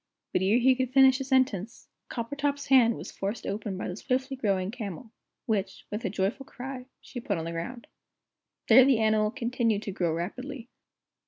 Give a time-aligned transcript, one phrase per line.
[0.33, 4.35] But ere he could finish a sentence, Coppertop's hand was forced open by the swiftly
[4.35, 5.11] growing camel,
[5.45, 7.85] which, with a joyful cry, she put on the ground.
[8.67, 10.69] There the animal continued to grow rapidly.